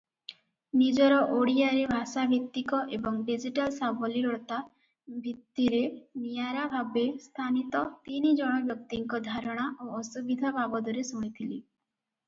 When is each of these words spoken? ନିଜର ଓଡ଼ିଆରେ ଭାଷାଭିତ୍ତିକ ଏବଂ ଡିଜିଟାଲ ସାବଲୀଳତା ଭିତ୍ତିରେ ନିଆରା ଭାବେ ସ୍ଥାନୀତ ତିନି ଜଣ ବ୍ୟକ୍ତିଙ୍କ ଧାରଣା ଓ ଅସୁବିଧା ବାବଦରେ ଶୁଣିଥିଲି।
ନିଜର 0.81 1.17
ଓଡ଼ିଆରେ 1.39 1.81
ଭାଷାଭିତ୍ତିକ 1.91 2.79
ଏବଂ 2.97 3.19
ଡିଜିଟାଲ 3.27 3.73
ସାବଲୀଳତା 3.75 4.57
ଭିତ୍ତିରେ 5.27 5.83
ନିଆରା 6.23 6.65
ଭାବେ 6.73 7.05
ସ୍ଥାନୀତ 7.27 7.85
ତିନି 8.09 8.35
ଜଣ 8.43 8.65
ବ୍ୟକ୍ତିଙ୍କ 8.71 9.21
ଧାରଣା 9.31 9.69
ଓ 9.87 9.91
ଅସୁବିଧା 10.01 10.55
ବାବଦରେ 10.59 11.07
ଶୁଣିଥିଲି। 11.13 11.55